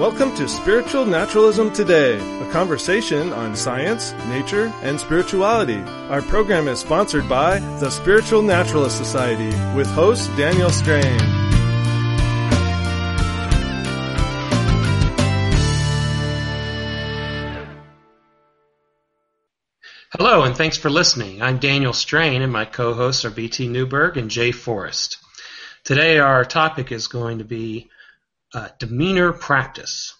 [0.00, 5.78] Welcome to Spiritual Naturalism Today, a conversation on science, nature, and spirituality.
[6.10, 11.16] Our program is sponsored by the Spiritual Naturalist Society with host Daniel Strain.
[20.10, 21.40] Hello, and thanks for listening.
[21.40, 25.18] I'm Daniel Strain, and my co hosts are BT Newberg and Jay Forrest.
[25.84, 27.90] Today, our topic is going to be
[28.54, 30.14] uh, demeanor practice.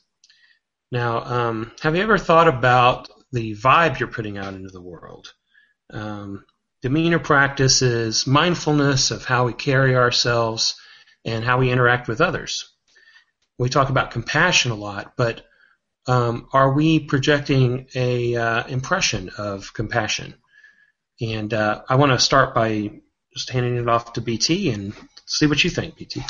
[0.90, 5.32] Now, um, have you ever thought about the vibe you're putting out into the world?
[5.90, 6.44] Um,
[6.82, 10.76] demeanor practice is mindfulness of how we carry ourselves
[11.24, 12.70] and how we interact with others.
[13.58, 15.42] We talk about compassion a lot, but
[16.06, 20.34] um, are we projecting a uh, impression of compassion?
[21.20, 23.00] And uh, I want to start by
[23.32, 24.92] just handing it off to BT and
[25.26, 26.22] see what you think, BT.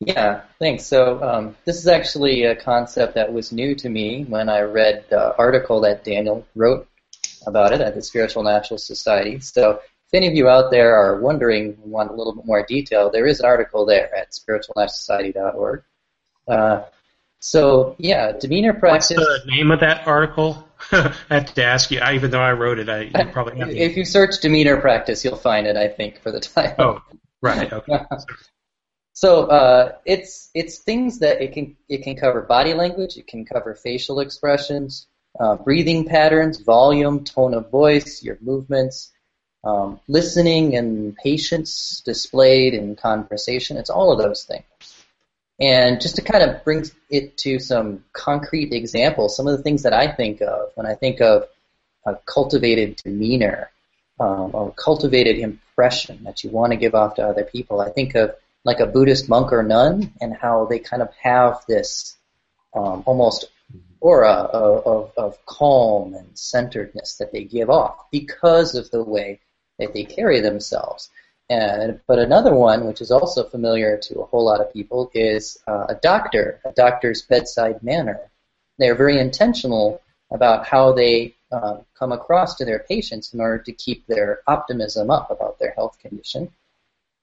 [0.00, 0.84] Yeah, thanks.
[0.84, 5.06] So um, this is actually a concept that was new to me when I read
[5.08, 6.86] the article that Daniel wrote
[7.46, 9.40] about it at the Spiritual Natural Society.
[9.40, 13.10] So if any of you out there are wondering, want a little bit more detail,
[13.10, 15.82] there is an article there at spiritualnaturalsociety.org.
[16.46, 16.82] Uh,
[17.38, 19.16] so yeah, demeanor practice.
[19.16, 20.68] What's the name of that article?
[20.92, 22.00] I have to ask you.
[22.00, 23.68] I, even though I wrote it, I you probably have.
[23.76, 25.76] If you search demeanor practice, you'll find it.
[25.76, 26.74] I think for the title.
[26.78, 27.72] Oh, right.
[27.72, 27.98] Okay.
[29.16, 33.46] So uh, it's it's things that it can it can cover body language, it can
[33.46, 35.06] cover facial expressions,
[35.40, 39.10] uh, breathing patterns, volume, tone of voice, your movements,
[39.64, 43.78] um, listening and patience displayed in conversation.
[43.78, 44.66] It's all of those things.
[45.58, 49.84] And just to kind of bring it to some concrete examples, some of the things
[49.84, 51.46] that I think of when I think of
[52.04, 53.70] a cultivated demeanor
[54.20, 58.14] um, or cultivated impression that you want to give off to other people, I think
[58.14, 62.16] of like a Buddhist monk or nun, and how they kind of have this
[62.74, 63.46] um, almost
[64.00, 69.40] aura of, of, calm and centeredness that they give off because of the way
[69.78, 71.10] that they carry themselves.
[71.48, 75.58] And, but another one, which is also familiar to a whole lot of people, is
[75.68, 78.18] uh, a doctor, a doctor's bedside manner.
[78.78, 83.72] They're very intentional about how they uh, come across to their patients in order to
[83.72, 86.50] keep their optimism up about their health condition.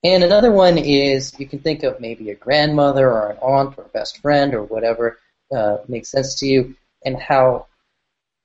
[0.04, 3.86] And another one is you can think of maybe a grandmother or an aunt or
[3.86, 5.18] a best friend or whatever
[5.56, 6.76] uh, makes sense to you,
[7.06, 7.68] and how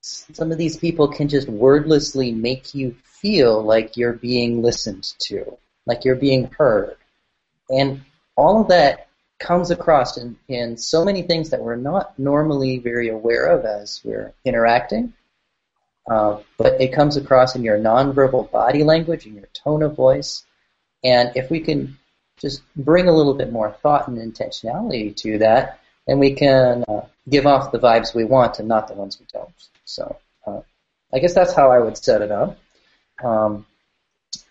[0.01, 5.59] some of these people can just wordlessly make you feel like you're being listened to,
[5.87, 6.97] like you're being heard.
[7.69, 8.03] And
[8.37, 9.09] all of that
[9.39, 14.01] comes across in, in so many things that we're not normally very aware of as
[14.05, 15.13] we're interacting.
[16.09, 20.45] Uh, but it comes across in your nonverbal body language, in your tone of voice,
[21.05, 21.97] and if we can
[22.41, 27.03] just bring a little bit more thought and intentionality to that, then we can uh,
[27.29, 29.53] give off the vibes we want and not the ones we don't.
[29.85, 30.17] So
[30.47, 30.61] uh,
[31.13, 32.59] I guess that's how I would set it up.
[33.23, 33.67] Um,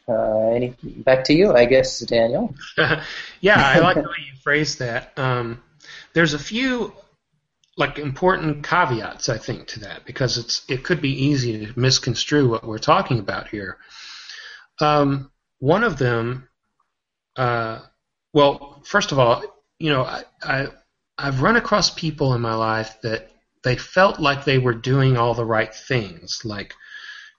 [0.08, 2.56] uh, any, back to you, I guess, Daniel.
[3.42, 5.18] yeah, I like the way you phrased that.
[5.18, 5.62] Um,
[6.14, 6.94] there's a few
[7.76, 12.50] like important caveats, I think, to that because it's it could be easy to misconstrue
[12.50, 13.78] what we're talking about here.
[14.80, 16.48] Um, one of them,
[17.36, 17.80] uh,
[18.34, 19.44] well, first of all,
[19.80, 20.68] you know, I, I
[21.18, 23.32] I've run across people in my life that
[23.64, 26.76] they felt like they were doing all the right things, like,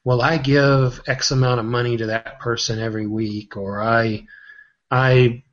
[0.04, 4.26] well, I give X amount of money to that person every week, or I
[4.90, 5.44] I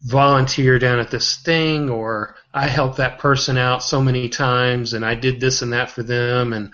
[0.00, 5.04] volunteer down at this thing, or I help that person out so many times, and
[5.04, 6.72] I did this and that for them, and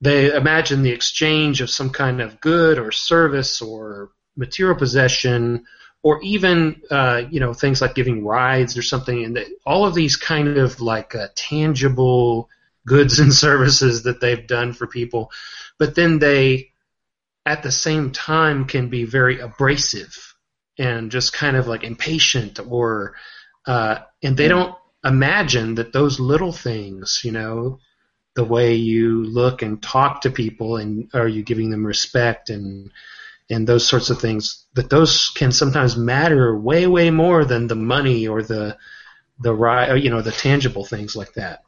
[0.00, 5.64] they imagine the exchange of some kind of good or service or material possession,
[6.02, 10.16] or even uh, you know things like giving rides or something, and all of these
[10.16, 12.48] kind of like uh, tangible
[12.86, 15.30] goods and services that they've done for people,
[15.78, 16.70] but then they
[17.46, 20.34] at the same time can be very abrasive
[20.78, 23.14] and just kind of like impatient or
[23.66, 24.74] uh, and they don't
[25.04, 27.78] imagine that those little things, you know,
[28.34, 32.90] the way you look and talk to people and are you giving them respect and
[33.50, 37.74] and those sorts of things that those can sometimes matter way way more than the
[37.74, 38.76] money or the
[39.40, 41.62] the you know the tangible things like that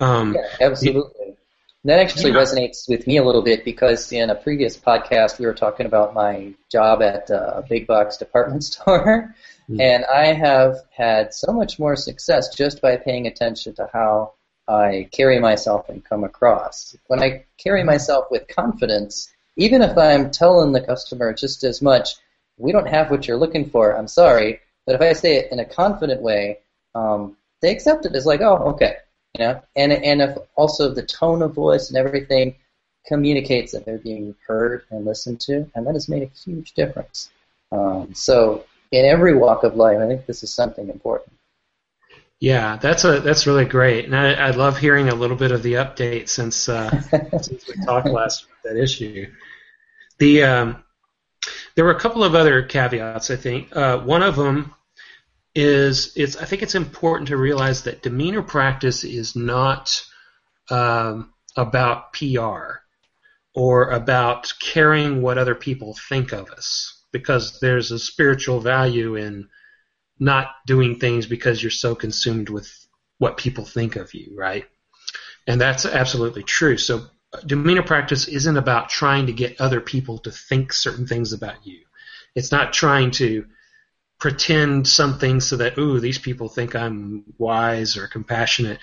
[0.00, 1.38] um, yeah, absolutely it,
[1.84, 2.38] that actually yeah.
[2.38, 6.14] resonates with me a little bit because in a previous podcast we were talking about
[6.14, 9.34] my job at a big box department store
[9.68, 9.80] mm-hmm.
[9.80, 14.32] and i have had so much more success just by paying attention to how
[14.66, 17.90] i carry myself and come across when i carry mm-hmm.
[17.90, 22.10] myself with confidence even if I'm telling the customer just as much,
[22.56, 25.60] we don't have what you're looking for, I'm sorry, but if I say it in
[25.60, 26.58] a confident way,
[26.94, 28.96] um, they accept it as like, oh, okay,
[29.36, 32.54] you know, and and if also the tone of voice and everything
[33.06, 37.30] communicates that they're being heard and listened to, and that has made a huge difference.
[37.72, 41.33] Um, so in every walk of life, I think this is something important.
[42.40, 45.62] Yeah, that's a that's really great, and I, I love hearing a little bit of
[45.62, 47.00] the update since uh,
[47.40, 49.26] since we talked last about that issue.
[50.18, 50.84] The um,
[51.74, 53.30] there were a couple of other caveats.
[53.30, 54.74] I think uh, one of them
[55.54, 60.04] is it's I think it's important to realize that demeanor practice is not
[60.70, 62.80] um, about PR
[63.54, 69.48] or about caring what other people think of us because there's a spiritual value in
[70.24, 72.68] not doing things because you're so consumed with
[73.18, 74.64] what people think of you, right?
[75.46, 76.78] And that's absolutely true.
[76.78, 77.06] So
[77.46, 81.80] demeanor practice isn't about trying to get other people to think certain things about you.
[82.34, 83.46] It's not trying to
[84.18, 88.78] pretend something so that ooh these people think I'm wise or compassionate.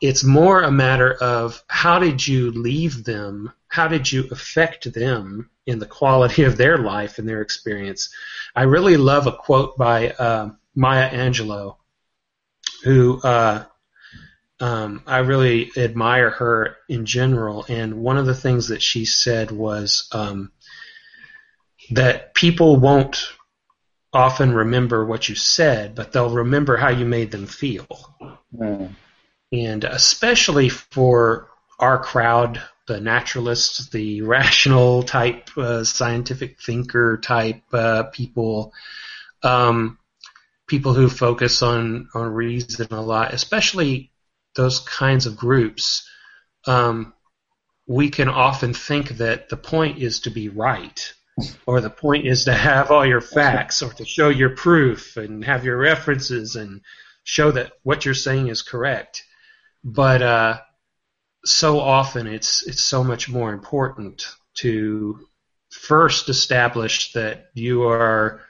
[0.00, 3.52] It's more a matter of how did you leave them?
[3.68, 8.12] How did you affect them in the quality of their life and their experience?
[8.56, 11.76] I really love a quote by uh, Maya Angelou,
[12.84, 13.64] who uh,
[14.60, 17.64] um, I really admire her in general.
[17.68, 20.52] And one of the things that she said was um,
[21.90, 23.32] that people won't
[24.12, 27.86] often remember what you said, but they'll remember how you made them feel.
[28.54, 28.94] Mm.
[29.52, 38.04] And especially for our crowd, the naturalists, the rational type, uh, scientific thinker type uh,
[38.04, 38.72] people,
[39.42, 39.96] um,
[40.70, 44.12] people who focus on, on reason a lot, especially
[44.54, 46.08] those kinds of groups,
[46.64, 47.12] um,
[47.88, 51.12] we can often think that the point is to be right
[51.66, 55.44] or the point is to have all your facts or to show your proof and
[55.44, 56.82] have your references and
[57.24, 59.24] show that what you're saying is correct.
[59.82, 60.58] But uh,
[61.44, 64.28] so often it's it's so much more important
[64.58, 65.26] to
[65.72, 68.42] first establish that you are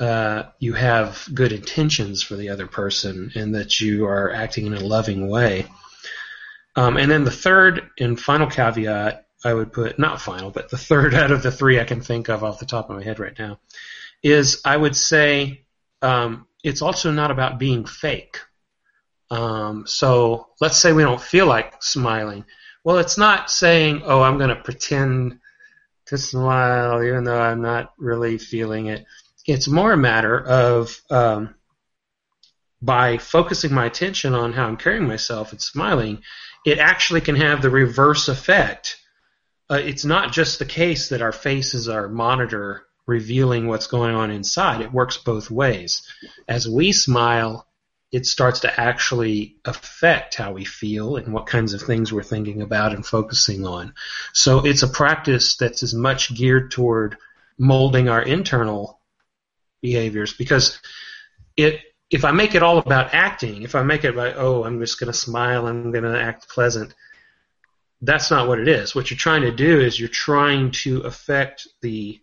[0.00, 4.74] uh, you have good intentions for the other person and that you are acting in
[4.74, 5.66] a loving way.
[6.74, 10.78] Um, and then the third and final caveat I would put, not final, but the
[10.78, 13.18] third out of the three I can think of off the top of my head
[13.18, 13.60] right now,
[14.22, 15.64] is I would say
[16.02, 18.38] um, it's also not about being fake.
[19.30, 22.44] Um, so let's say we don't feel like smiling.
[22.84, 25.38] Well, it's not saying, oh, I'm going to pretend
[26.06, 29.04] to smile even though I'm not really feeling it.
[29.46, 31.54] It's more a matter of um,
[32.82, 36.22] by focusing my attention on how I'm carrying myself and smiling,
[36.64, 39.00] it actually can have the reverse effect
[39.70, 44.30] uh, it's not just the case that our faces are monitor revealing what's going on
[44.30, 44.80] inside.
[44.80, 46.02] It works both ways.
[46.48, 47.66] As we smile,
[48.10, 52.62] it starts to actually affect how we feel and what kinds of things we're thinking
[52.62, 53.94] about and focusing on.
[54.32, 57.16] So it's a practice that's as much geared toward
[57.56, 58.99] molding our internal
[59.80, 60.80] behaviors because
[61.56, 61.80] it
[62.10, 64.98] if I make it all about acting, if I make it about oh I'm just
[64.98, 66.94] going to smile, I'm going to act pleasant,
[68.02, 68.94] that's not what it is.
[68.94, 72.20] What you're trying to do is you're trying to affect the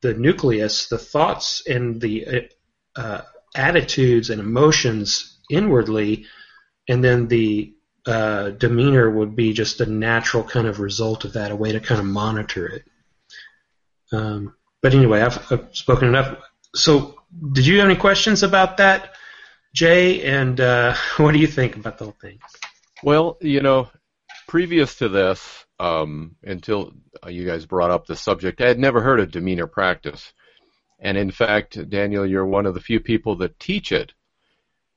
[0.00, 2.48] the nucleus, the thoughts and the
[2.96, 3.22] uh,
[3.54, 6.26] attitudes and emotions inwardly,
[6.88, 7.72] and then the
[8.06, 11.80] uh, demeanor would be just a natural kind of result of that, a way to
[11.80, 12.84] kind of monitor it.
[14.10, 16.36] Um, but anyway, I've, I've, spoken enough.
[16.74, 17.20] So,
[17.52, 19.14] did you have any questions about that,
[19.74, 20.22] Jay?
[20.22, 22.38] And uh, what do you think about the whole thing?
[23.02, 23.90] Well, you know,
[24.48, 26.92] previous to this, um, until
[27.26, 30.32] you guys brought up the subject, I had never heard of demeanor practice.
[31.00, 34.12] And in fact, Daniel, you're one of the few people that teach it.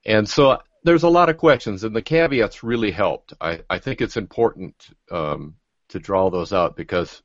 [0.05, 3.34] And so there's a lot of questions, and the caveats really helped.
[3.41, 4.75] I, I think it's important
[5.10, 5.55] um,
[5.89, 7.24] to draw those out because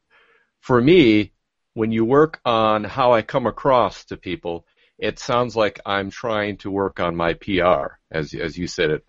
[0.61, 1.33] for me,
[1.80, 4.66] when you work on how I come across to people,
[4.99, 9.02] it sounds like I'm trying to work on my PR, as as you said it.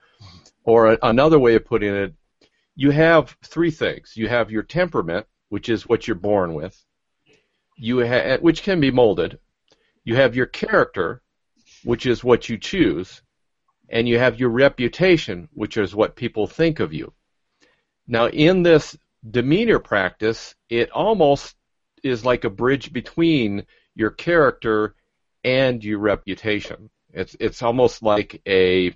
[0.63, 2.13] Or another way of putting it
[2.75, 4.13] you have three things.
[4.15, 6.81] You have your temperament, which is what you're born with.
[7.75, 9.37] You ha- which can be molded.
[10.05, 11.21] You have your character,
[11.83, 13.21] which is what you choose,
[13.89, 17.11] and you have your reputation, which is what people think of you.
[18.07, 18.97] Now, in this
[19.29, 21.57] demeanor practice, it almost
[22.03, 23.65] is like a bridge between
[23.95, 24.95] your character
[25.43, 26.89] and your reputation.
[27.13, 28.95] It's it's almost like a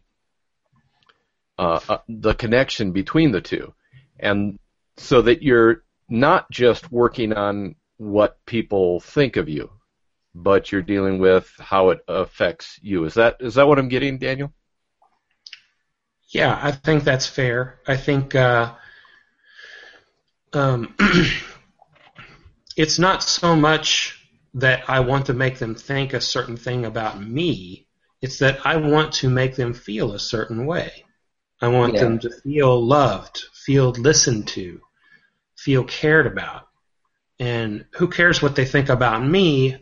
[1.57, 3.73] uh, uh, the connection between the two,
[4.19, 4.59] and
[4.97, 9.69] so that you're not just working on what people think of you,
[10.33, 13.05] but you're dealing with how it affects you.
[13.05, 14.53] Is that is that what I'm getting, Daniel?
[16.29, 17.79] Yeah, I think that's fair.
[17.87, 18.73] I think uh,
[20.53, 20.95] um,
[22.75, 24.19] it's not so much
[24.55, 27.87] that I want to make them think a certain thing about me.
[28.21, 31.05] It's that I want to make them feel a certain way.
[31.61, 32.01] I want Yeah.
[32.01, 34.81] them to feel loved, feel listened to,
[35.55, 36.67] feel cared about.
[37.39, 39.77] And who cares what they think about me?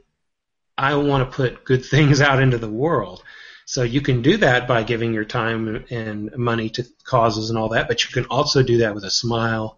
[0.77, 3.23] I want to put good things out into the world.
[3.65, 7.69] So you can do that by giving your time and money to causes and all
[7.69, 9.77] that, but you can also do that with a smile,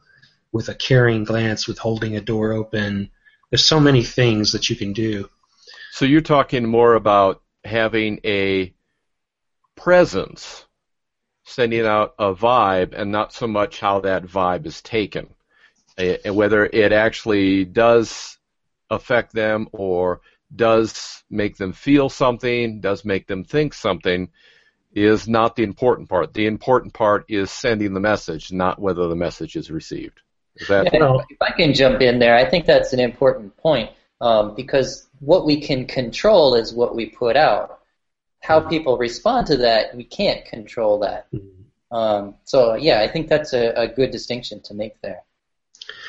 [0.56, 3.10] with a caring glance, with holding a door open.
[3.52, 5.30] There's so many things that you can do.
[5.92, 8.74] So you're talking more about having a
[9.76, 10.66] presence,
[11.44, 15.28] sending out a vibe, and not so much how that vibe is taken,
[15.98, 18.38] and whether it actually does
[18.90, 20.22] affect them or
[20.56, 24.30] does make them feel something, does make them think something,
[24.94, 26.34] is not the important part.
[26.34, 30.22] The important part is sending the message, not whether the message is received.
[30.58, 33.56] Is that Yeah, Well- if I can jump in there, I think that's an important
[33.58, 37.80] point um, because what we can control is what we put out.
[38.42, 41.28] How people respond to that, we can't control that.
[41.92, 45.24] Um, so yeah, I think that's a, a good distinction to make there.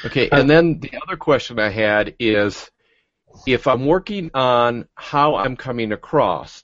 [0.05, 2.71] Okay, and then the other question I had is
[3.47, 6.63] if I'm working on how I'm coming across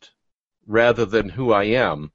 [0.67, 2.12] rather than who I am,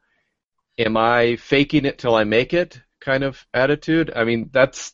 [0.78, 4.12] am I faking it till I make it kind of attitude?
[4.16, 4.94] I mean, that's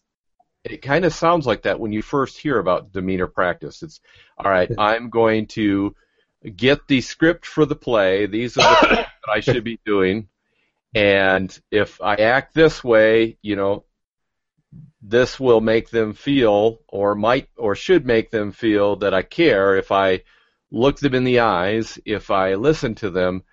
[0.63, 3.84] it kind of sounds like that when you first hear about demeanor practice.
[3.84, 4.00] It's
[4.38, 5.96] all right, I'm going to
[6.55, 8.25] get the script for the play.
[8.25, 10.27] These are the things that I should be doing.
[10.96, 13.86] And if I act this way, you know,
[15.01, 19.75] this will make them feel or might or should make them feel that I care
[19.75, 20.24] if I
[20.72, 23.43] look them in the eyes, if I listen to them,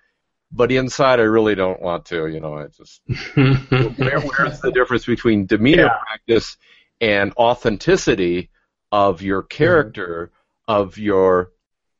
[0.51, 3.01] but inside I really don't want to, you know, I just
[3.35, 5.97] where, where's the difference between demeanor Yeah.
[6.07, 6.57] practice
[7.01, 8.49] and authenticity
[8.91, 10.31] of your character,
[10.67, 11.51] of your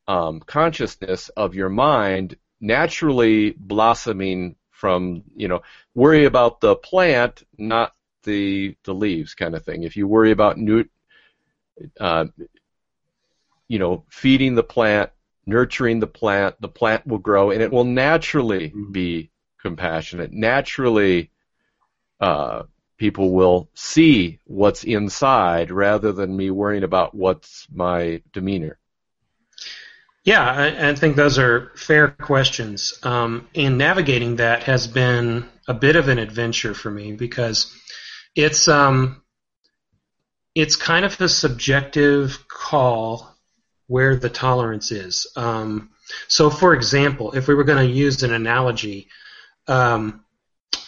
[0.08, 5.62] um, consciousness, of your mind naturally blossoming from, you know,
[5.96, 7.94] worry about the plant, not
[8.24, 9.84] the the leaves kind of thing.
[9.84, 10.86] If you worry about new,
[12.00, 12.26] uh,
[13.68, 15.10] you know, feeding the plant,
[15.46, 18.92] nurturing the plant, the plant will grow and it will naturally Mhm.
[18.92, 20.32] be compassionate.
[20.32, 21.32] Naturally,
[22.20, 22.64] uh,
[23.02, 28.78] people will see what's inside rather than me worrying about what's my demeanor.
[30.24, 33.00] Yeah, I, I think those are fair questions.
[33.02, 37.76] Um, and navigating that has been a bit of an adventure for me because
[38.36, 39.24] it's um,
[40.54, 43.36] it's kind of a subjective call
[43.88, 45.26] where the tolerance is.
[45.36, 45.90] Um,
[46.28, 49.08] so, for example, if we were going to use an analogy,
[49.68, 50.24] um,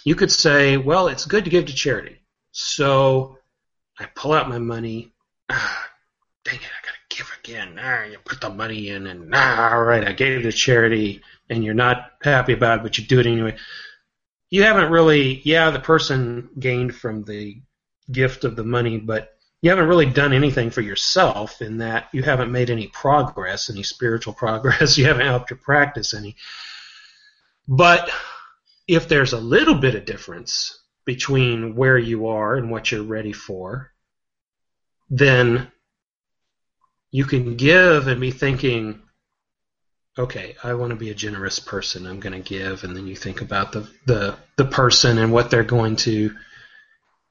[0.03, 2.19] you could say, "Well, it's good to give to charity."
[2.51, 3.37] So,
[3.99, 5.13] I pull out my money.
[5.49, 5.89] Ah,
[6.45, 7.79] dang it, I gotta give again.
[7.81, 11.21] Ah, you put the money in, and ah, all right, I gave it to charity,
[11.49, 13.55] and you're not happy about it, but you do it anyway.
[14.49, 17.61] You haven't really, yeah, the person gained from the
[18.11, 22.21] gift of the money, but you haven't really done anything for yourself in that you
[22.21, 24.97] haven't made any progress, any spiritual progress.
[24.97, 26.35] You haven't helped your practice any.
[27.67, 28.09] But
[28.87, 33.33] if there's a little bit of difference between where you are and what you're ready
[33.33, 33.91] for,
[35.09, 35.71] then
[37.11, 39.01] you can give and be thinking,
[40.17, 42.07] okay, I want to be a generous person.
[42.07, 45.51] I'm going to give, and then you think about the the the person and what
[45.51, 46.35] they're going to,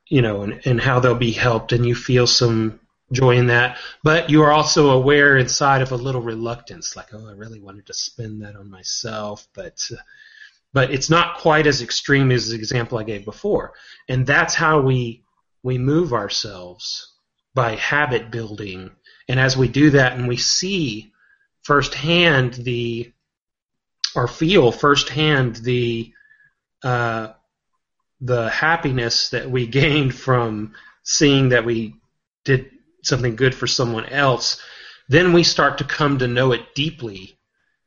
[0.09, 2.81] you know, and and how they'll be helped, and you feel some
[3.13, 3.79] joy in that.
[4.03, 7.87] But you are also aware inside of a little reluctance, like, oh, I really wanted
[7.87, 9.81] to spend that on myself, but.
[9.93, 9.97] Uh,
[10.73, 13.73] but it's not quite as extreme as the example I gave before,
[14.09, 15.23] and that's how we
[15.63, 17.13] we move ourselves
[17.55, 18.91] by habit building.
[19.29, 21.13] And as we do that and we see
[21.63, 23.13] firsthand the,
[24.15, 26.13] or feel firsthand the,
[26.83, 27.29] uh,
[28.21, 30.75] the happiness that we gained from
[31.05, 31.97] seeing that we
[32.45, 32.71] did
[33.05, 34.61] something good for someone else,
[35.09, 37.39] then we start to come to know it deeply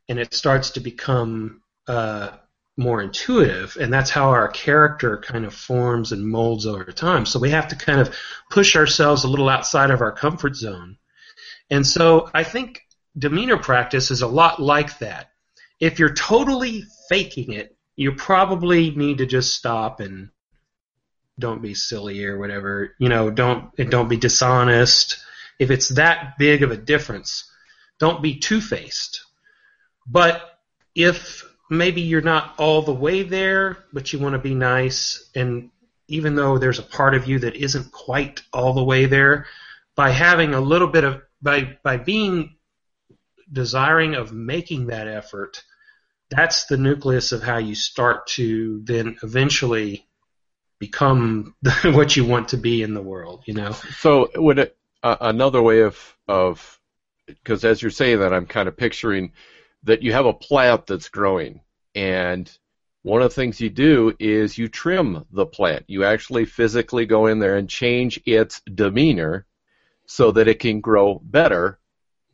[0.08, 2.32] and it starts to become uh,
[2.78, 7.26] more intuitive, and that's how our character kind of forms and molds over time.
[7.26, 8.14] So we have to kind of
[8.50, 10.98] push ourselves a little outside of our comfort zone.
[11.70, 12.82] And so I think
[13.18, 15.32] demeanor practice is a lot like that.
[15.80, 20.30] If you're totally faking it, you probably need to just stop and
[21.40, 22.94] don't be silly or whatever.
[23.00, 25.18] You know, don't don't be dishonest.
[25.60, 27.50] If it's that big of a difference,
[28.00, 29.24] don't be two-faced.
[30.06, 30.42] But
[30.94, 35.30] if maybe you're not all the way there, but you want to be nice.
[35.36, 35.72] And
[36.08, 39.48] even though there's a part of you that isn't quite all the way there,
[39.96, 42.56] by having a little bit of by by being
[43.52, 45.64] desiring of making that effort,
[46.30, 50.06] that's the nucleus of how you start to then eventually
[50.80, 53.44] become what you want to be in the world.
[53.46, 53.72] You know.
[53.72, 56.80] So would it, uh, another way of of
[57.28, 59.32] because as you're saying that, I'm kind of picturing
[59.86, 61.62] that you have a plant that's growing,
[61.96, 62.52] and
[63.06, 65.86] one of the things you do is you trim the plant.
[65.88, 69.46] You actually physically go in there and change its demeanor
[70.08, 71.80] so that it can grow better.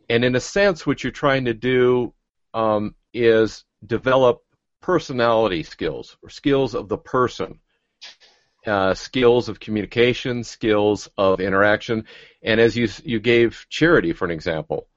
[0.10, 2.14] And in a sense, what you're trying to do
[2.54, 4.44] um, is develop
[4.82, 7.60] personality skills or skills of the person.
[8.66, 12.06] Uh, skills of communication, skills of interaction,
[12.44, 14.88] and as you you gave charity for an example,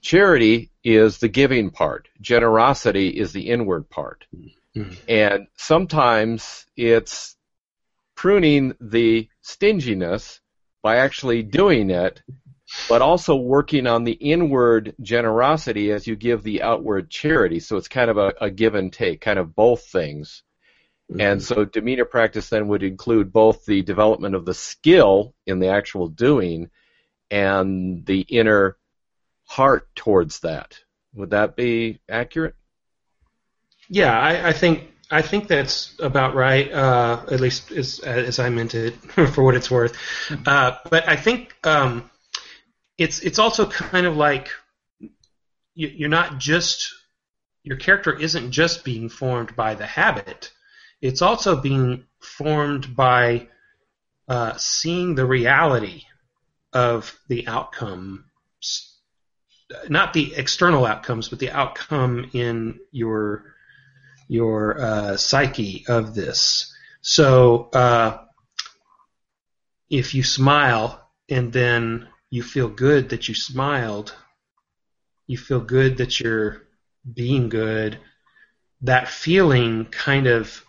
[0.00, 2.08] charity is the giving part.
[2.20, 4.92] Generosity is the inward part, mm-hmm.
[5.08, 7.36] and sometimes it's
[8.14, 10.40] pruning the stinginess
[10.82, 12.22] by actually doing it,
[12.88, 17.60] but also working on the inward generosity as you give the outward charity.
[17.60, 20.42] So it's kind of a, a give and take, kind of both things.
[21.10, 21.20] Mm-hmm.
[21.20, 25.68] And so demeanor practice then would include both the development of the skill in the
[25.68, 26.70] actual doing
[27.30, 28.76] and the inner
[29.50, 30.78] heart towards that.
[31.14, 32.54] Would that be accurate?
[33.88, 36.70] Yeah, I, I think I think that's about right.
[36.72, 38.94] Uh, at least as, as I meant it,
[39.34, 39.96] for what it's worth.
[40.46, 42.08] Uh, but I think um,
[42.96, 44.50] it's it's also kind of like
[45.74, 46.94] you, are not just
[47.64, 50.52] your character isn't just being formed by the habit
[51.00, 53.48] it's also being formed by
[54.28, 56.02] uh, seeing the reality
[56.72, 58.26] of the outcome,
[59.88, 63.54] not the external outcomes, but the outcome in your
[64.28, 66.72] your uh, psyche of this.
[67.02, 68.18] So uh,
[69.88, 74.14] if you smile and then you feel good that you smiled,
[75.26, 76.62] you feel good that you're
[77.12, 77.98] being good.
[78.82, 80.64] That feeling kind of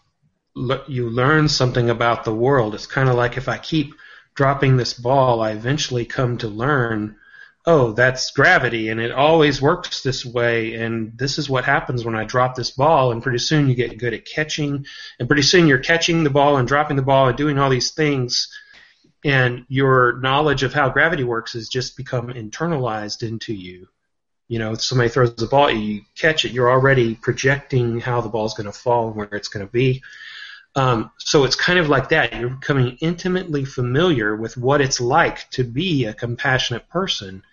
[0.88, 2.76] you learn something about the world.
[2.76, 3.94] It's kind of like if I keep
[4.34, 7.16] dropping this ball, I eventually come to learn,
[7.66, 12.16] oh, that's gravity, and it always works this way, and this is what happens when
[12.16, 14.86] I drop this ball, and pretty soon you get good at catching,
[15.20, 17.92] and pretty soon you're catching the ball and dropping the ball and doing all these
[17.92, 18.50] things,
[19.24, 23.88] and your knowledge of how gravity works has just become internalized into you.
[24.48, 28.00] You know, if somebody throws the ball, at you, you catch it, you're already projecting
[28.00, 30.02] how the ball's going to fall and where it's going to be
[30.76, 32.34] um, so it's kind of like that.
[32.34, 37.44] You're becoming intimately familiar with what it's like to be a compassionate person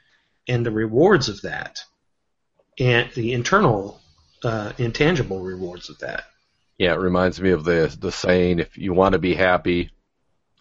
[0.49, 1.81] and the rewards of that,
[2.79, 4.01] and the internal,
[4.45, 6.25] uh, intangible rewards of that.
[6.79, 9.91] Yeah, it reminds me of the the saying: if you want to be happy,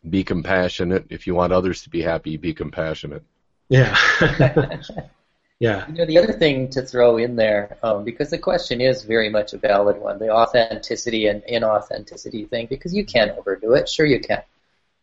[0.08, 1.08] be compassionate.
[1.10, 3.24] If you want others to be happy, be compassionate.
[3.70, 3.98] Yeah.
[5.60, 5.88] Yeah.
[5.88, 9.30] You know, the other thing to throw in there, um, because the question is very
[9.30, 13.90] much a valid one, the authenticity and inauthenticity thing, because you can't overdo it.
[13.90, 14.44] Sure, you can.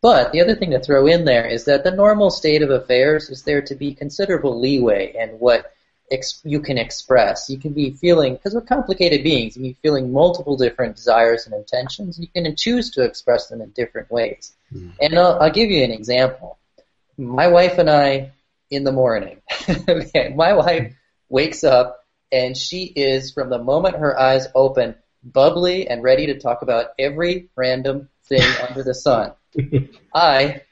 [0.04, 3.30] But the other thing to throw in there is that the normal state of affairs
[3.30, 5.72] is there to be considerable leeway in what
[6.12, 7.48] ex- you can express.
[7.48, 11.46] You can be feeling, because we're complicated beings, you can be feeling multiple different desires
[11.46, 12.18] and intentions.
[12.18, 14.52] You can choose to express them in different ways.
[14.74, 14.92] Mm.
[15.00, 16.58] And I'll, I'll give you an example.
[17.16, 18.32] My wife and I
[18.70, 19.40] in the morning.
[20.36, 20.92] my wife
[21.30, 26.38] wakes up and she is, from the moment her eyes open, bubbly and ready to
[26.38, 29.32] talk about every random thing under the sun.
[30.14, 30.62] I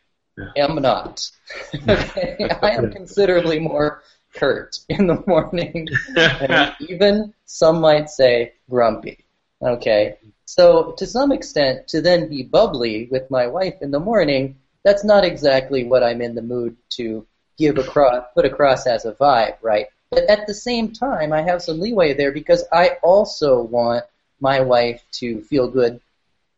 [0.57, 1.31] am not.
[1.89, 2.49] okay?
[2.63, 4.03] I am considerably more
[4.35, 9.25] curt in the morning, and even some might say grumpy.
[9.61, 14.57] Okay, so to some extent, to then be bubbly with my wife in the morning,
[14.85, 19.13] that's not exactly what I'm in the mood to give across, put across as a
[19.13, 19.87] vibe, right?
[20.11, 24.05] But at the same time, I have some leeway there because I also want
[24.41, 26.01] my wife to feel good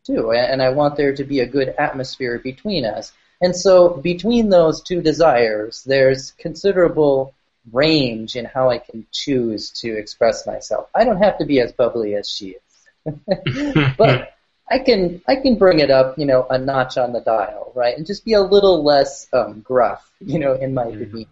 [0.04, 3.12] too, and I want there to be a good atmosphere between us.
[3.40, 7.34] And so between those two desires, there's considerable
[7.72, 10.88] range in how I can choose to express myself.
[10.94, 13.94] I don't have to be as bubbly as she is.
[13.98, 14.34] but
[14.70, 17.96] I can I can bring it up, you know, a notch on the dial, right,
[17.96, 21.28] and just be a little less um, gruff, you know, in my demeanor.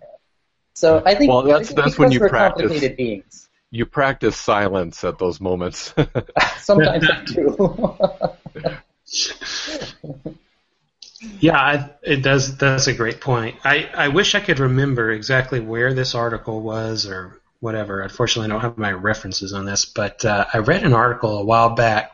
[0.75, 3.49] So I think well, that's think that's when you practice.
[3.71, 5.95] You practice silence at those moments.
[6.59, 7.57] Sometimes I do.
[11.41, 12.57] Yeah, I, it does.
[12.57, 13.57] That's a great point.
[13.65, 18.01] I I wish I could remember exactly where this article was or whatever.
[18.01, 21.45] Unfortunately, I don't have my references on this, but uh, I read an article a
[21.45, 22.13] while back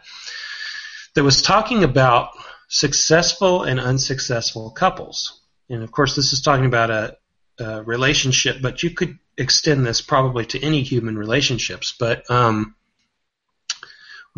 [1.15, 2.31] that was talking about
[2.69, 5.41] successful and unsuccessful couples.
[5.71, 7.17] And of course, this is talking about a,
[7.59, 11.95] a relationship, but you could extend this probably to any human relationships.
[11.99, 12.75] But um,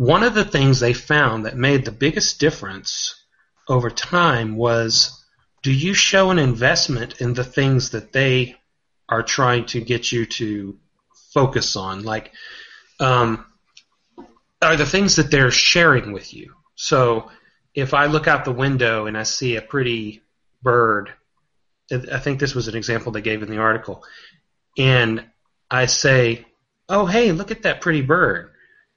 [0.01, 3.23] one of the things they found that made the biggest difference
[3.67, 5.23] over time was
[5.61, 8.55] do you show an investment in the things that they
[9.07, 10.75] are trying to get you to
[11.31, 12.01] focus on?
[12.01, 12.31] Like,
[12.99, 13.45] um,
[14.59, 16.55] are the things that they're sharing with you?
[16.73, 17.29] So,
[17.75, 20.23] if I look out the window and I see a pretty
[20.63, 21.11] bird,
[21.91, 24.03] I think this was an example they gave in the article,
[24.79, 25.23] and
[25.69, 26.47] I say,
[26.89, 28.50] "Oh, hey, look at that pretty bird,"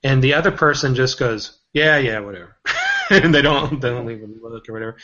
[0.04, 2.56] and the other person just goes, "Yeah, yeah, whatever,"
[3.10, 4.96] and they don't they don't even look or whatever,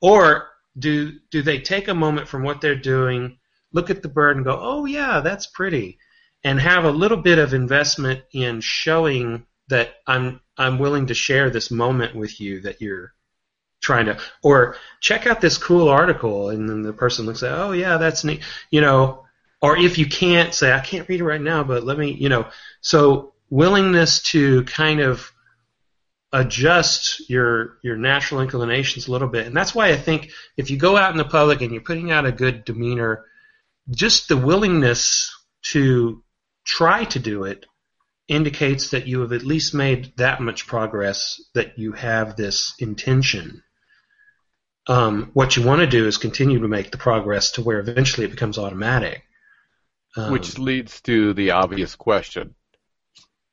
[0.00, 3.38] or do do they take a moment from what they're doing,
[3.72, 5.98] look at the bird and go, "Oh yeah, that's pretty,"
[6.42, 11.50] and have a little bit of investment in showing that I'm I'm willing to share
[11.50, 13.12] this moment with you that you're
[13.80, 17.70] trying to or check out this cool article and then the person looks at oh
[17.70, 19.24] yeah that's neat you know
[19.62, 22.28] or if you can't say I can't read it right now but let me you
[22.28, 22.48] know.
[22.80, 25.32] So willingness to kind of
[26.32, 29.46] adjust your your natural inclinations a little bit.
[29.46, 32.10] And that's why I think if you go out in the public and you're putting
[32.10, 33.24] out a good demeanor,
[33.90, 35.34] just the willingness
[35.72, 36.22] to
[36.64, 37.64] try to do it
[38.28, 43.62] indicates that you have at least made that much progress that you have this intention.
[44.86, 48.26] Um, what you want to do is continue to make the progress to where eventually
[48.26, 49.22] it becomes automatic.
[50.16, 52.54] Um, Which leads to the obvious question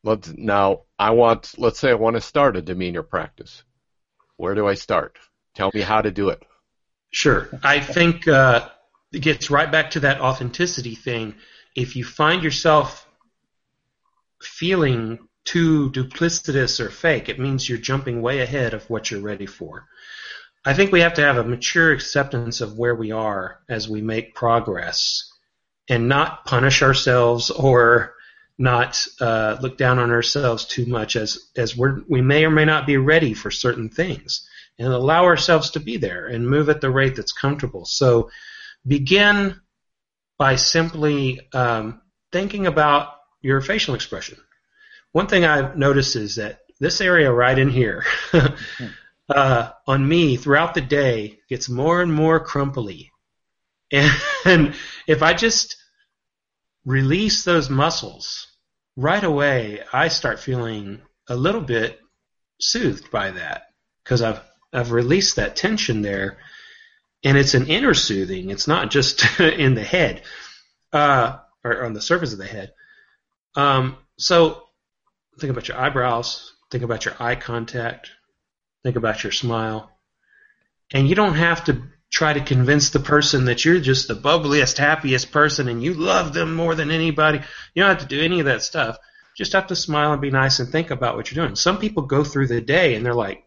[0.06, 3.64] Let's now I want let's say I want to start a demeanor practice.
[4.38, 5.18] Where do I start?
[5.56, 6.44] Tell me how to do it.
[7.10, 7.50] Sure.
[7.64, 8.70] I think uh,
[9.12, 11.34] it gets right back to that authenticity thing.
[11.76, 13.08] If you find yourself
[14.42, 19.46] feeling too duplicitous or fake, it means you're jumping way ahead of what you're ready
[19.46, 19.88] for.
[20.66, 24.02] I think we have to have a mature acceptance of where we are as we
[24.02, 25.32] make progress
[25.88, 28.15] and not punish ourselves or
[28.58, 32.66] not uh, look down on ourselves too much as as we we may or may
[32.66, 34.48] not be ready for certain things,
[34.80, 37.86] and allow ourselves to be there and move at the rate that's comfortable.
[37.86, 38.30] So
[38.86, 39.60] begin
[40.38, 44.38] by simply um, thinking about your facial expression.
[45.12, 48.04] One thing I've noticed is that this area right in here.
[49.30, 53.12] uh, on me throughout the day gets more and more crumply.
[53.92, 54.12] And,
[54.46, 54.76] and
[55.08, 55.78] if I just
[56.86, 58.48] release those muscles,
[58.96, 62.00] right away I start feeling a little bit
[62.60, 63.70] soothed by that
[64.04, 66.38] because I've I've released that tension there,
[67.24, 68.50] and it's an inner soothing.
[68.50, 70.22] It's not just in the head,
[70.94, 72.74] uh, or on the surface of the head.
[73.56, 74.64] Um, so
[75.40, 76.54] think about your eyebrows.
[76.72, 78.12] Think about your eye contact.
[78.84, 79.92] Think about your smile,
[80.94, 81.82] and you don't have to
[82.16, 86.34] try to convince the person that you're just the bubbliest, happiest person and you love
[86.34, 87.40] them more than anybody.
[87.74, 88.98] You don't have to do any of that stuff.
[89.36, 91.58] Just have to smile and be nice and think about what you're doing.
[91.58, 93.44] Some people go through the day and they're like,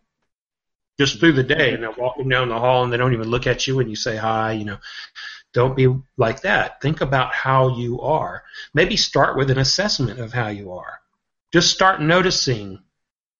[0.98, 3.46] just through the day, and they're walking down the hall and they don't even look
[3.46, 4.52] at you when you say hi.
[4.52, 4.78] You know,
[5.54, 6.82] don't be like that.
[6.82, 8.42] Think about how you are.
[8.74, 11.00] Maybe start with an assessment of how you are.
[11.52, 12.80] Just start noticing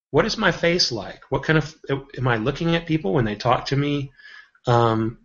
[0.09, 1.21] what is my face like?
[1.29, 1.75] What kind of
[2.17, 4.11] am I looking at people when they talk to me?
[4.67, 5.19] Um,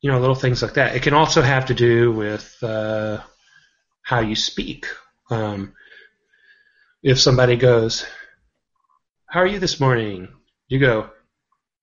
[0.00, 0.94] you know, little things like that.
[0.94, 3.18] It can also have to do with uh,
[4.02, 4.86] how you speak.
[5.30, 5.74] Um,
[7.02, 8.06] if somebody goes,
[9.26, 10.28] "How are you this morning?"
[10.68, 11.10] You go,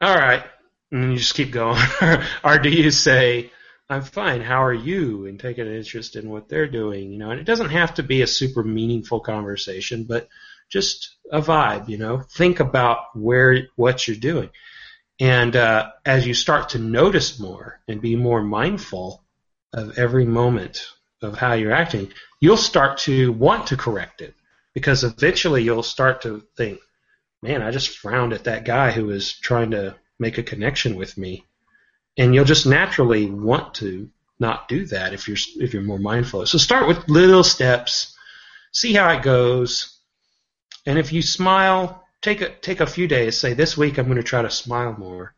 [0.02, 0.44] "All right,"
[0.92, 1.82] and you just keep going.
[2.44, 3.52] or do you say,
[3.90, 4.42] "I'm fine.
[4.42, 7.12] How are you?" and take an interest in what they're doing.
[7.12, 10.30] You know, and it doesn't have to be a super meaningful conversation, but
[10.70, 11.90] just a vibe.
[11.90, 14.50] You know, think about where what you're doing.
[15.24, 19.24] And uh, as you start to notice more and be more mindful
[19.72, 20.86] of every moment
[21.22, 24.36] of how you're acting, you'll start to want to correct it
[24.74, 26.82] because eventually you'll start to think,
[27.42, 31.18] man, I just frowned at that guy who was trying to make a connection with
[31.18, 31.46] me.
[32.18, 34.10] And you'll just naturally want to
[34.40, 36.46] not do that if you're if you're more mindful.
[36.48, 38.14] So start with little steps,
[38.74, 39.98] see how it goes,
[40.86, 43.38] and if you smile take a take a few days.
[43.38, 45.36] Say this week I'm going to try to smile more.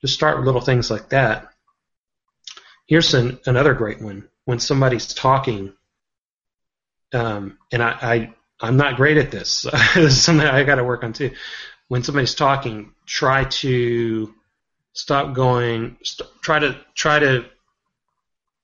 [0.00, 1.48] Just start with little things like that.
[2.86, 4.28] Here's an, another great one.
[4.44, 5.72] When somebody's talking,
[7.12, 9.62] um, and I, I I'm not great at this.
[9.94, 11.32] this is something I got to work on too.
[11.88, 14.32] When somebody's talking, try to
[14.92, 15.96] stop going.
[16.02, 17.46] St- try to try to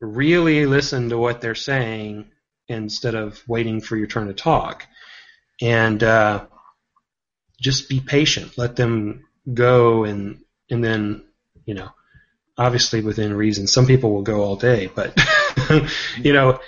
[0.00, 2.26] really listen to what they're saying
[2.68, 4.86] instead of waiting for your turn to talk.
[5.60, 6.46] And uh,
[7.60, 8.56] just be patient.
[8.56, 10.40] Let them go, and
[10.70, 11.24] and then
[11.64, 11.90] you know,
[12.56, 13.66] obviously within reason.
[13.66, 15.18] Some people will go all day, but
[16.18, 16.60] you know,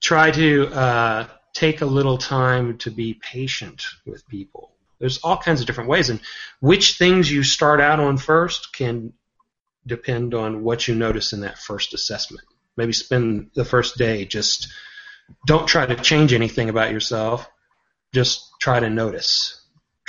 [0.00, 4.72] try to uh, take a little time to be patient with people.
[4.98, 6.20] There's all kinds of different ways, and
[6.60, 9.12] which things you start out on first can
[9.86, 12.46] depend on what you notice in that first assessment.
[12.76, 14.68] Maybe spend the first day just
[15.46, 17.48] don't try to change anything about yourself.
[18.12, 19.61] Just try to notice.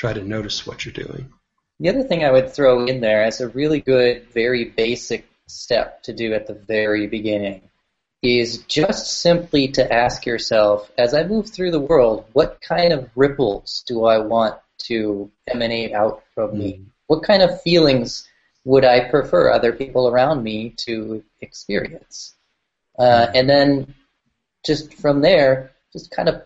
[0.04, 1.32] Try to notice what you're doing.
[1.80, 6.04] The other thing I would throw in there as a really good, very basic step
[6.04, 7.62] to do at the very beginning
[8.22, 13.10] is just simply to ask yourself, as I move through the world, what kind of
[13.16, 16.58] ripples do I want to emanate out from mm.
[16.58, 16.82] me?
[17.08, 18.28] What kind of feelings
[18.66, 22.36] would I prefer other people around me to experience?
[23.00, 23.96] Uh, and then
[24.66, 26.44] just from there, just kind of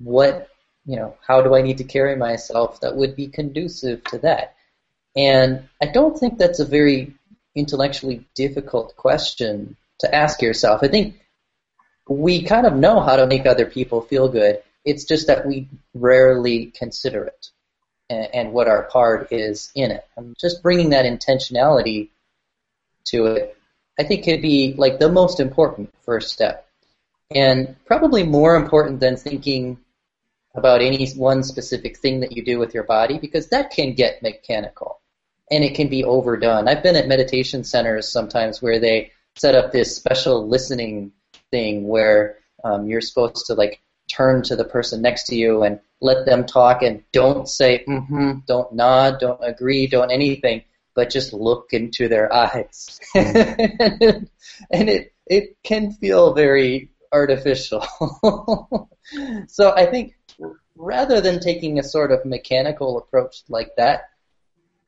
[0.00, 0.48] what,
[0.90, 4.56] you know, how do I need to carry myself that would be conducive to that?
[5.14, 7.14] And I don't think that's a very
[7.54, 10.80] intellectually difficult question to ask yourself.
[10.82, 11.20] I think
[12.08, 14.64] we kind of know how to make other people feel good.
[14.84, 17.50] It's just that we rarely consider it
[18.08, 20.04] and, and what our part is in it.
[20.40, 22.08] Just bringing that intentionality
[23.04, 23.56] to it,
[23.96, 26.66] I think, could be like the most important first step.
[27.30, 29.78] And probably more important than thinking
[30.54, 34.22] about any one specific thing that you do with your body because that can get
[34.22, 35.00] mechanical
[35.50, 36.68] and it can be overdone.
[36.68, 41.12] I've been at meditation centers sometimes where they set up this special listening
[41.50, 45.80] thing where um, you're supposed to like turn to the person next to you and
[46.00, 50.62] let them talk and don't say mm-hmm, don't nod, don't agree, don't anything,
[50.94, 53.00] but just look into their eyes.
[53.14, 54.28] and
[54.70, 57.84] it it can feel very artificial.
[59.48, 60.14] so I think
[60.80, 64.10] rather than taking a sort of mechanical approach like that,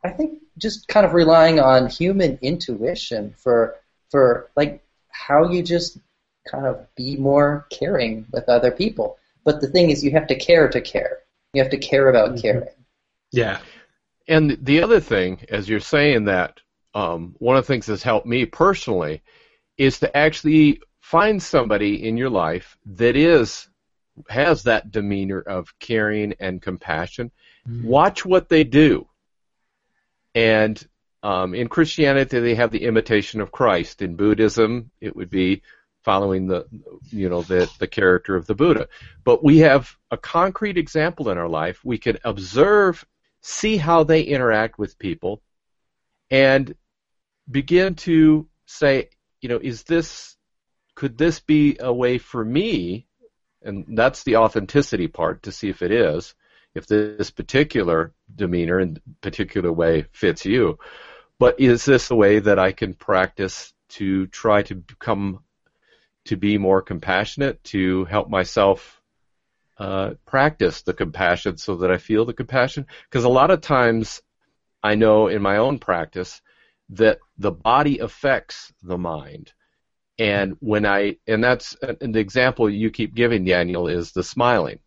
[0.03, 3.77] I think just kind of relying on human intuition for
[4.11, 5.99] for like how you just
[6.51, 9.19] kind of be more caring with other people.
[9.45, 11.19] But the thing is, you have to care to care.
[11.53, 12.41] You have to care about mm-hmm.
[12.41, 12.75] caring.
[13.31, 13.61] Yeah.
[14.29, 16.61] And the other thing, as you're saying that,
[16.95, 19.23] um, one of the things that's helped me personally
[19.79, 23.69] is to actually find somebody in your life that is
[24.29, 27.31] has that demeanor of caring and compassion.
[27.69, 27.87] Mm-hmm.
[27.87, 29.09] Watch what they do.
[30.35, 30.83] And
[31.23, 34.03] um, in Christianity, they have the imitation of Christ.
[34.03, 35.63] In Buddhism, it would be
[36.03, 36.67] following the,
[37.11, 38.89] you know, the, the character of the Buddha.
[39.25, 41.79] But we have a concrete example in our life.
[41.85, 43.05] We can observe,
[43.41, 45.43] see how they interact with people,
[46.31, 46.75] and
[47.51, 50.37] begin to say, you know, is this,
[50.95, 53.07] could this be a way for me?
[53.65, 56.35] And that's the authenticity part to see if it is,
[56.75, 60.79] if this particular demeanor and particular way fits you.
[61.39, 65.41] But is this a way that I can practice to try to become
[66.27, 69.01] to be more compassionate, to help myself
[69.77, 72.87] uh, practice the compassion so that I feel the compassion?
[73.11, 74.23] Because a lot of times
[74.83, 76.41] I know in my own practice
[76.91, 79.53] that the body affects the mind.
[80.19, 84.79] And when I, and that's an example you keep giving, Daniel, is the smiling.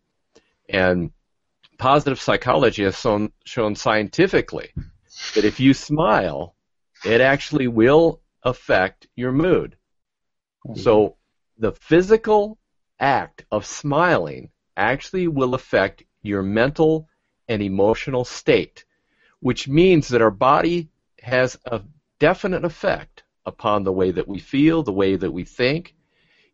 [0.68, 1.10] And
[1.78, 4.72] positive psychology has shown, shown scientifically
[5.34, 6.54] that if you smile,
[7.04, 9.76] it actually will affect your mood.
[10.66, 10.80] Mm-hmm.
[10.80, 11.16] So
[11.58, 12.58] the physical
[12.98, 17.08] act of smiling actually will affect your mental
[17.48, 18.84] and emotional state,
[19.40, 20.88] which means that our body
[21.22, 21.82] has a
[22.18, 23.15] definite effect
[23.46, 25.94] upon the way that we feel, the way that we think,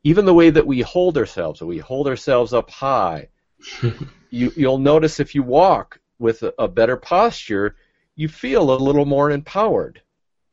[0.04, 1.58] even the way that we hold ourselves.
[1.58, 3.28] So we hold ourselves up high.
[4.30, 7.76] you, you'll notice if you walk with a, a better posture,
[8.14, 10.02] you feel a little more empowered.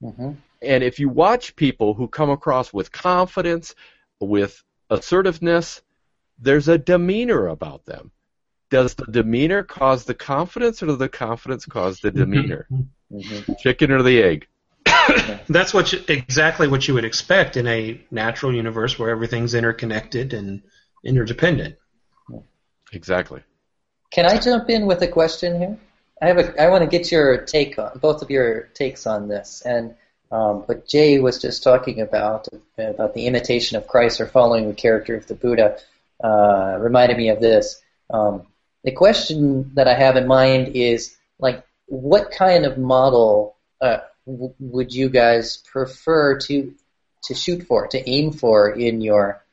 [0.01, 0.31] Mm-hmm.
[0.61, 3.75] And if you watch people who come across with confidence,
[4.19, 5.81] with assertiveness,
[6.39, 8.11] there's a demeanor about them.
[8.69, 12.67] Does the demeanor cause the confidence, or does the confidence cause the demeanor?
[12.71, 13.53] Mm-hmm.
[13.59, 14.47] Chicken or the egg?
[15.49, 20.33] That's what you, exactly what you would expect in a natural universe where everything's interconnected
[20.33, 20.61] and
[21.03, 21.75] interdependent.
[22.91, 23.41] Exactly.
[24.11, 25.77] Can I jump in with a question here?
[26.21, 26.61] I have a.
[26.61, 29.95] I want to get your take on both of your takes on this, and
[30.31, 32.47] um, what Jay was just talking about
[32.77, 35.77] about the imitation of Christ or following the character of the Buddha
[36.23, 37.81] uh, reminded me of this.
[38.09, 38.47] Um,
[38.83, 43.99] the question that I have in mind is like, what kind of model uh,
[44.59, 46.73] would you guys prefer to
[47.23, 49.43] to shoot for, to aim for in your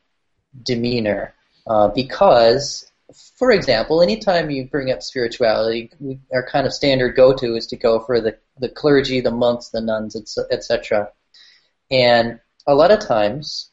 [0.63, 1.35] demeanor?
[1.67, 2.91] uh, because,
[3.37, 7.77] for example, anytime you bring up spirituality, we, our kind of standard go-to is to
[7.77, 10.17] go for the, the clergy, the monks, the nuns,
[10.51, 11.11] etc.
[11.91, 13.71] And a lot of times,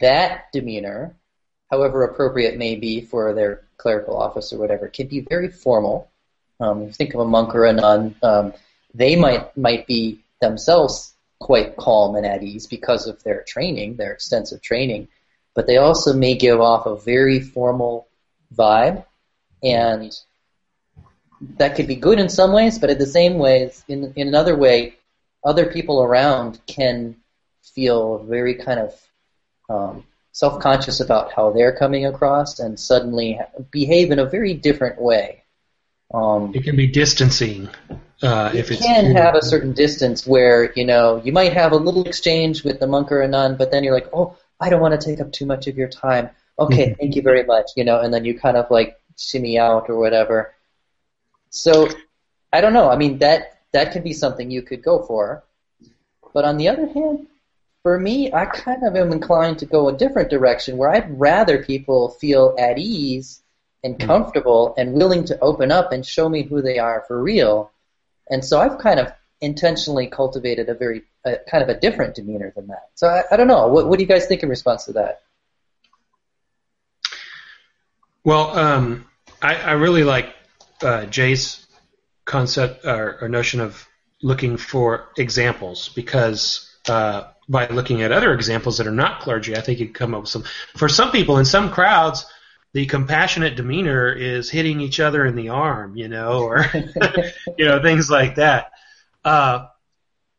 [0.00, 1.16] that demeanor,
[1.70, 6.10] however appropriate it may be for their clerical office or whatever, can be very formal.
[6.60, 8.52] Um, think of a monk or a nun, um,
[8.92, 14.12] they might might be themselves quite calm and at ease because of their training, their
[14.12, 15.08] extensive training,
[15.54, 18.08] but they also may give off a very formal
[18.54, 19.04] vibe,
[19.62, 20.12] and
[21.56, 24.56] that could be good in some ways, but in the same ways, in in another
[24.56, 24.94] way,
[25.44, 27.16] other people around can
[27.62, 29.08] feel very kind of
[29.70, 33.38] um, self-conscious about how they're coming across and suddenly
[33.70, 35.42] behave in a very different way.
[36.12, 37.68] Um, it can be distancing.
[38.22, 41.76] Uh, if it can have a certain distance where you know you might have a
[41.76, 44.80] little exchange with the monk or a nun, but then you're like, oh, I don't
[44.80, 46.30] want to take up too much of your time.
[46.58, 47.00] Okay, mm-hmm.
[47.00, 47.70] thank you very much.
[47.76, 50.54] You know, and then you kind of like shimmy out or whatever.
[51.50, 51.88] So
[52.52, 52.90] I don't know.
[52.90, 55.44] I mean that that could be something you could go for,
[56.32, 57.26] but on the other hand,
[57.82, 61.62] for me, I kind of am inclined to go a different direction where I'd rather
[61.62, 63.42] people feel at ease
[63.84, 64.06] and hmm.
[64.06, 67.72] comfortable and willing to open up and show me who they are for real.
[68.30, 72.52] And so I've kind of intentionally cultivated a very a, kind of a different demeanor
[72.54, 72.88] than that.
[72.94, 73.68] So I, I don't know.
[73.68, 75.22] What, what, do you guys think in response to that?
[78.24, 79.06] Well, um,
[79.40, 80.34] I, I, really like
[80.82, 81.66] uh, Jay's
[82.24, 83.88] concept or, or, notion of
[84.22, 89.60] looking for examples because uh, by looking at other examples that are not clergy, I
[89.60, 90.44] think you come up with some.
[90.76, 92.26] For some people in some crowds,
[92.74, 96.66] the compassionate demeanor is hitting each other in the arm, you know, or
[97.58, 98.72] you know things like that.
[99.24, 99.66] Uh,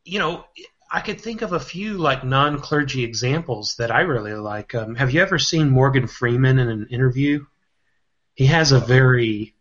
[0.04, 0.44] you know,
[0.90, 4.74] I could think of a few like non-clergy examples that I really like.
[4.74, 7.46] Um, have you ever seen Morgan Freeman in an interview?
[8.34, 9.54] He has a very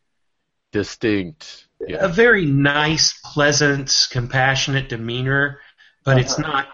[0.72, 1.98] distinct, yeah.
[2.06, 5.60] a very nice, pleasant, compassionate demeanor,
[6.06, 6.20] but uh-huh.
[6.22, 6.68] it's not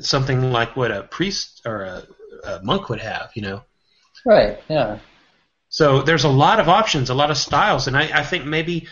[0.00, 2.06] something like what a priest or a,
[2.44, 3.62] a monk would have, you know.
[4.24, 4.62] Right.
[4.68, 4.98] Yeah.
[5.72, 8.88] So there's a lot of options, a lot of styles, and I, I think maybe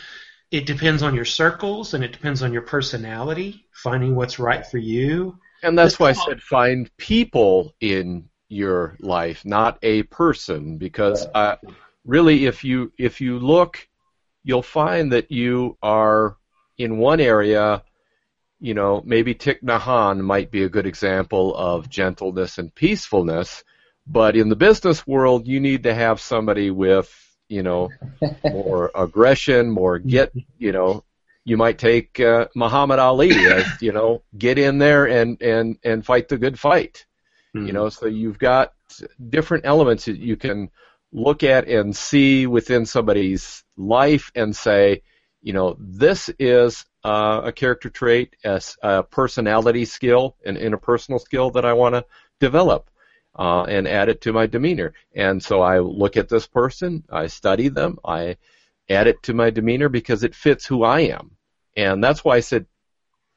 [0.51, 4.79] it depends on your circles and it depends on your personality, finding what's right for
[4.79, 5.38] you.
[5.62, 11.57] And that's why I said find people in your life, not a person, because uh,
[12.07, 13.87] really, if you if you look,
[14.43, 16.38] you'll find that you are
[16.79, 17.85] in one area.
[18.59, 23.64] You know, maybe Thich Nhat Hanh might be a good example of gentleness and peacefulness,
[24.11, 27.14] but in the business world, you need to have somebody with
[27.51, 27.90] you know,
[28.44, 31.05] more aggression, more get, you know,
[31.44, 36.07] you might take uh, Muhammad Ali as, you know, get in there and and and
[36.07, 37.05] fight the good fight.
[37.55, 37.66] Mm-hmm.
[37.66, 38.73] You know, so you've got
[39.29, 40.70] different elements that you can
[41.12, 45.03] look at and see within somebody's life and say,
[45.42, 51.51] you know, this is uh, a character trait, as a personality skill, an interpersonal skill
[51.53, 52.05] that I want to
[52.38, 52.90] develop
[53.37, 54.93] uh, and add it to my demeanor.
[55.14, 58.37] And so I look at this person, I study them, I
[58.88, 61.33] add it to my demeanor because it fits who I am.
[61.77, 62.66] And that's why I said,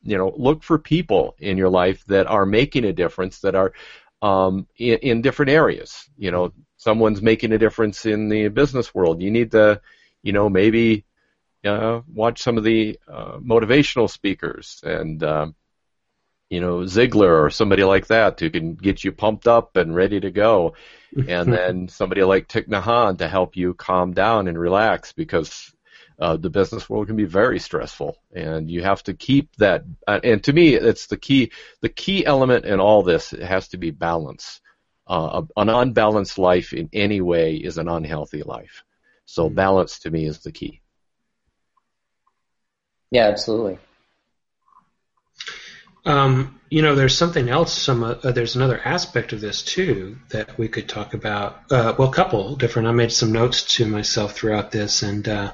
[0.01, 3.73] you know, look for people in your life that are making a difference, that are
[4.21, 6.09] um, in, in different areas.
[6.17, 9.21] You know, someone's making a difference in the business world.
[9.21, 9.79] You need to,
[10.23, 11.05] you know, maybe
[11.63, 15.55] uh, watch some of the uh, motivational speakers and um,
[16.53, 20.19] you know Ziglar or somebody like that who can get you pumped up and ready
[20.19, 20.75] to go,
[21.27, 25.73] and then somebody like Thich Nhat Hanh to help you calm down and relax because
[26.19, 29.83] uh, the business world can be very stressful, and you have to keep that.
[30.07, 31.51] Uh, and to me, it's the key.
[31.81, 34.61] The key element in all this it has to be balance.
[35.07, 38.83] Uh, an unbalanced life in any way is an unhealthy life.
[39.25, 39.55] So mm-hmm.
[39.55, 40.81] balance to me is the key.
[43.09, 43.79] Yeah, absolutely.
[46.05, 47.73] Um, you know, there's something else.
[47.73, 51.61] Some uh, there's another aspect of this too that we could talk about.
[51.71, 52.87] Uh, well, a couple different.
[52.87, 55.53] I made some notes to myself throughout this, and uh,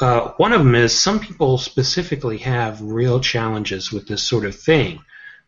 [0.00, 4.58] uh, one of them is some people specifically have real challenges with this sort of
[4.58, 4.98] thing,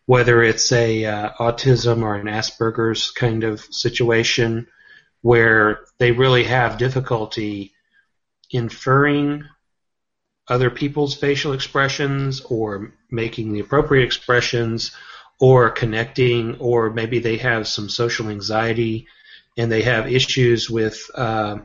[0.05, 4.67] whether it's a uh, autism or an Asperger's kind of situation,
[5.21, 7.73] where they really have difficulty
[8.49, 9.43] inferring
[10.47, 14.91] other people's facial expressions or making the appropriate expressions
[15.39, 19.07] or connecting or maybe they have some social anxiety
[19.57, 21.57] and they have issues with uh,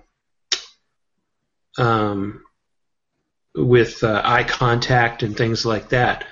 [1.78, 2.43] um,
[3.55, 6.24] with uh, eye contact and things like that.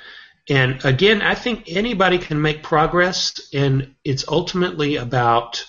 [0.49, 5.65] And again, I think anybody can make progress, and it's ultimately about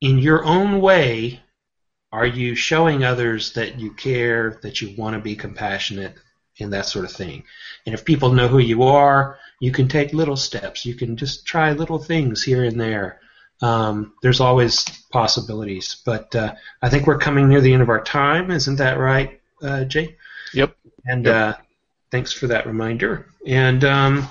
[0.00, 1.40] in your own way,
[2.12, 6.14] are you showing others that you care, that you want to be compassionate,
[6.60, 7.44] and that sort of thing?
[7.86, 10.84] And if people know who you are, you can take little steps.
[10.84, 13.20] You can just try little things here and there.
[13.62, 18.02] Um, there's always possibilities, but uh, I think we're coming near the end of our
[18.02, 18.50] time.
[18.50, 20.16] Isn't that right, uh, Jay?
[20.52, 20.76] Yep.
[21.06, 21.34] And Yep.
[21.34, 21.60] Uh,
[22.10, 23.26] thanks for that reminder.
[23.46, 24.28] And um,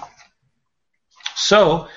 [1.36, 1.88] so,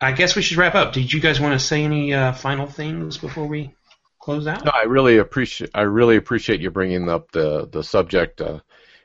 [0.00, 0.92] I guess we should wrap up.
[0.92, 3.74] Did you guys want to say any uh, final things before we
[4.18, 4.64] close out?
[4.64, 8.40] No, I really appreciate I really appreciate you bringing up the the subject.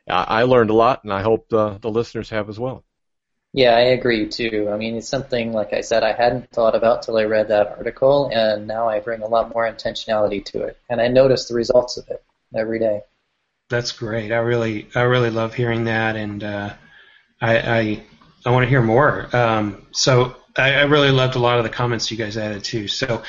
[0.08, 2.84] I, I learned a lot, and I hope the, the listeners have as well.
[3.54, 4.70] Yeah, I agree too.
[4.72, 7.70] I mean, it's something, like I said, I hadn't thought about till I read that
[7.70, 10.78] article, and now I bring a lot more intentionality to it.
[10.90, 12.24] And I notice the results of it
[12.56, 13.02] every day.
[13.70, 14.32] That's great.
[14.32, 16.74] I really, I really love hearing that, and uh,
[17.42, 18.04] I, I,
[18.46, 19.36] I want to hear more.
[19.36, 22.88] Um, so I, I really loved a lot of the comments you guys added too.
[22.88, 23.24] So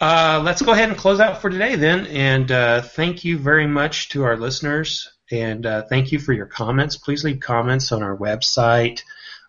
[0.00, 2.06] uh, let's go ahead and close out for today then.
[2.06, 6.46] And uh, thank you very much to our listeners, and uh, thank you for your
[6.46, 6.96] comments.
[6.96, 9.02] Please leave comments on our website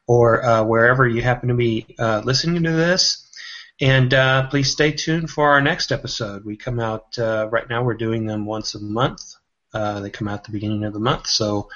[0.07, 3.25] or uh, wherever you happen to be uh, listening to this.
[3.81, 6.43] And uh, please stay tuned for our next episode.
[6.43, 7.83] We come out uh, right now.
[7.83, 9.21] We're doing them once a month.
[9.73, 11.27] Uh, they come out the beginning of the month.
[11.27, 11.69] So,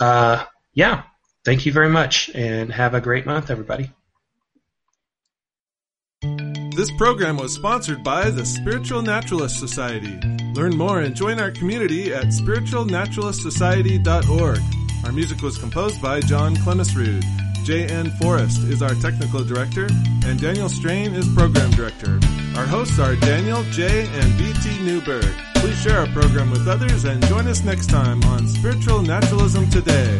[0.00, 1.02] uh, yeah,
[1.44, 3.90] thank you very much, and have a great month, everybody.
[6.78, 10.16] This program was sponsored by the Spiritual Naturalist Society.
[10.54, 14.60] Learn more and join our community at spiritualnaturalistsociety.org.
[15.04, 17.24] Our music was composed by John Clemesrud.
[17.64, 18.10] J.N.
[18.20, 19.88] Forrest is our technical director,
[20.24, 22.20] and Daniel Strain is program director.
[22.54, 24.78] Our hosts are Daniel, J, and B.T.
[24.84, 25.34] Newberg.
[25.56, 30.16] Please share our program with others and join us next time on Spiritual Naturalism Today.